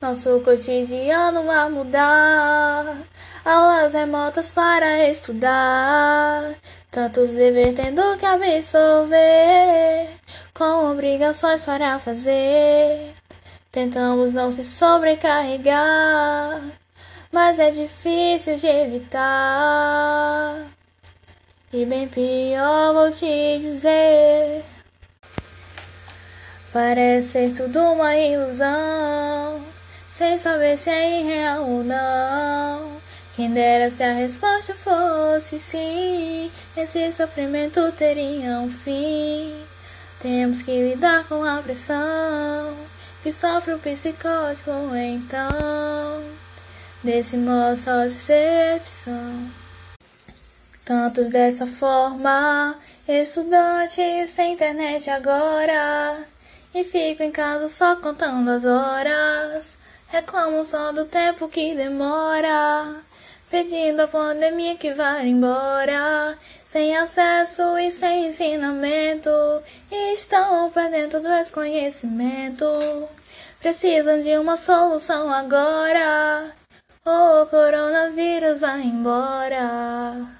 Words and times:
nosso 0.00 0.40
cotidiano 0.40 1.50
a 1.50 1.68
mudar. 1.68 2.96
Aulas 3.44 3.92
remotas 3.92 4.50
para 4.50 5.08
estudar, 5.08 6.54
tantos 6.90 7.30
deveres 7.30 7.74
tendo 7.74 8.16
que 8.16 8.26
absorver, 8.26 10.08
com 10.52 10.90
obrigações 10.90 11.62
para 11.62 11.98
fazer. 12.00 13.14
Tentamos 13.70 14.32
não 14.32 14.50
se 14.50 14.64
sobrecarregar, 14.64 16.60
mas 17.30 17.58
é 17.58 17.70
difícil 17.70 18.56
de 18.56 18.66
evitar. 18.66 20.66
E 21.72 21.84
bem 21.84 22.08
pior 22.08 22.94
vou 22.94 23.10
te 23.10 23.58
dizer. 23.60 24.64
Parece 26.72 27.28
ser 27.28 27.52
tudo 27.52 27.78
uma 27.78 28.16
ilusão, 28.16 29.64
sem 30.16 30.38
saber 30.38 30.78
se 30.78 30.88
é 30.88 31.20
irreal 31.20 31.68
ou 31.68 31.84
não. 31.84 32.90
Quem 33.34 33.52
dera 33.52 33.90
se 33.90 34.02
a 34.02 34.14
resposta 34.14 34.74
fosse 34.74 35.60
sim, 35.60 36.50
esse 36.74 37.12
sofrimento 37.12 37.92
teria 37.92 38.60
um 38.60 38.70
fim. 38.70 39.52
Temos 40.20 40.62
que 40.62 40.70
lidar 40.70 41.28
com 41.28 41.44
a 41.44 41.60
pressão 41.60 42.74
que 43.22 43.30
sofre 43.30 43.74
o 43.74 43.78
psicótico 43.78 44.70
então. 44.96 46.22
Desse 47.04 47.36
modo 47.36 47.76
só 47.76 48.04
decepção. 48.04 49.50
Tantos 50.86 51.28
dessa 51.28 51.66
forma, 51.66 52.74
estudantes 53.06 54.30
sem 54.30 54.54
internet 54.54 55.10
agora 55.10 56.24
e 56.74 56.84
fico 56.84 57.22
em 57.22 57.30
casa 57.30 57.68
só 57.68 57.96
contando 57.96 58.50
as 58.50 58.64
horas. 58.64 59.85
Reclamo 60.16 60.64
só 60.64 60.92
do 60.92 61.04
tempo 61.04 61.46
que 61.46 61.74
demora, 61.74 63.02
pedindo 63.50 64.00
a 64.00 64.08
pandemia 64.08 64.74
que 64.74 64.94
vá 64.94 65.22
embora. 65.22 66.34
Sem 66.66 66.96
acesso 66.96 67.76
e 67.76 67.90
sem 67.90 68.28
ensinamento, 68.28 69.28
estão 70.14 70.70
perdendo 70.70 71.20
do 71.20 71.28
desconhecimento. 71.28 72.64
Precisam 73.60 74.22
de 74.22 74.38
uma 74.38 74.56
solução 74.56 75.30
agora, 75.30 76.50
o 77.04 77.46
coronavírus 77.46 78.62
vai 78.62 78.84
embora. 78.84 80.38